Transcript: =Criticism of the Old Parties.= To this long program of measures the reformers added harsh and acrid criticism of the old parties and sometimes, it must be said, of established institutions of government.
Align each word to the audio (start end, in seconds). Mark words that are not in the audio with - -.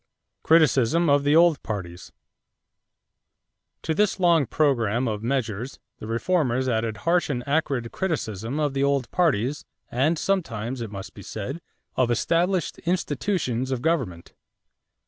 =Criticism 0.41 1.11
of 1.11 1.23
the 1.23 1.35
Old 1.35 1.61
Parties.= 1.61 2.11
To 3.83 3.93
this 3.93 4.19
long 4.19 4.47
program 4.47 5.07
of 5.07 5.21
measures 5.21 5.77
the 5.99 6.07
reformers 6.07 6.67
added 6.67 6.97
harsh 7.05 7.29
and 7.29 7.47
acrid 7.47 7.91
criticism 7.91 8.59
of 8.59 8.73
the 8.73 8.83
old 8.83 9.11
parties 9.11 9.63
and 9.91 10.17
sometimes, 10.17 10.81
it 10.81 10.89
must 10.89 11.13
be 11.13 11.21
said, 11.21 11.61
of 11.97 12.09
established 12.09 12.79
institutions 12.79 13.69
of 13.69 13.83
government. 13.83 14.33